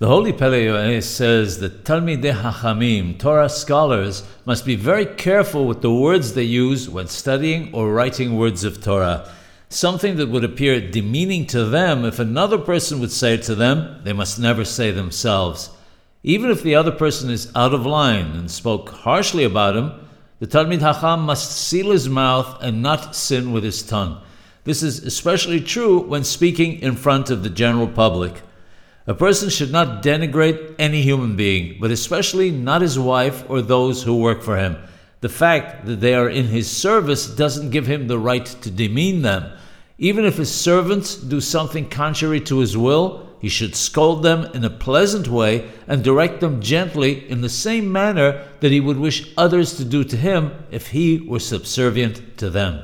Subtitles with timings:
[0.00, 5.92] The Holy Pele says that Talmidei Hachamim, Torah scholars, must be very careful with the
[5.92, 9.30] words they use when studying or writing words of Torah.
[9.68, 14.00] Something that would appear demeaning to them, if another person would say it to them,
[14.02, 15.68] they must never say themselves.
[16.22, 19.92] Even if the other person is out of line and spoke harshly about him,
[20.38, 24.22] the Talmid Hacham must seal his mouth and not sin with his tongue.
[24.64, 28.40] This is especially true when speaking in front of the general public.
[29.06, 34.02] A person should not denigrate any human being, but especially not his wife or those
[34.02, 34.76] who work for him.
[35.20, 39.22] The fact that they are in his service doesn't give him the right to demean
[39.22, 39.52] them.
[39.98, 44.64] Even if his servants do something contrary to his will, he should scold them in
[44.64, 49.32] a pleasant way and direct them gently in the same manner that he would wish
[49.36, 52.82] others to do to him if he were subservient to them.